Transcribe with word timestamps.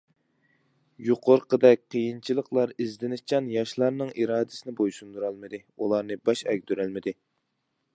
يۇقىرىقىدەك 1.09 1.83
قىيىنچىلىقلار 1.95 2.73
ئىزدىنىشچان 2.85 3.53
ياشلارنىڭ 3.59 4.13
ئىرادىسىنى 4.17 4.77
بويسۇندۇرالمىدى، 4.83 5.65
ئۇلارنى 5.77 6.23
باش 6.29 6.47
ئەگدۈرەلمىدى. 6.51 7.21